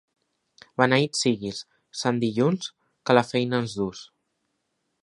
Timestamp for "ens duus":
3.67-4.07